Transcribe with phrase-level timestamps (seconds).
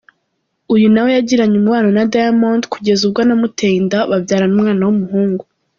[0.73, 5.43] Uyu nawe yagiranye umubano na Diamond kugeza ubwo anamuteye inda babyarana umwana w’umuhungu.